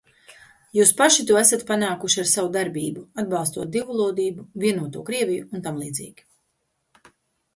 "Jūs 0.77 0.91
paši 0.99 1.23
to 1.31 1.35
esat 1.41 1.65
panākuši 1.71 2.21
ar 2.23 2.29
savu 2.31 2.49
darbību, 2.55 3.03
atbalstot 3.23 3.69
divvalodību, 3.75 4.45
"Vienoto 4.63 5.03
Krieviju" 5.11 5.45
un 5.59 5.65
tamlīdzīgi." 5.69 6.25